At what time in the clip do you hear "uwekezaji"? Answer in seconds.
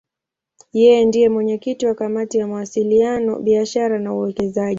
4.13-4.69